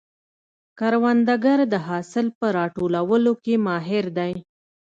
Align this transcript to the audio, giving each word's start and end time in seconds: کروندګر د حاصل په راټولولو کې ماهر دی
کروندګر 0.79 1.59
د 1.73 1.75
حاصل 1.87 2.25
په 2.39 2.45
راټولولو 2.57 3.31
کې 3.43 3.53
ماهر 3.65 4.05
دی 4.17 4.33